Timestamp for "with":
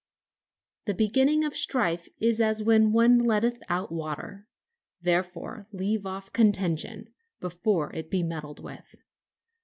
8.63-8.95